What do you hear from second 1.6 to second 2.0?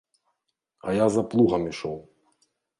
ішоў.